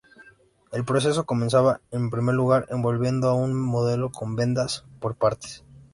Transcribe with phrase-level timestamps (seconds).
[0.71, 5.63] El proceso comenzaba, en primer lugar, envolviendo a un modelo con vendas por partes.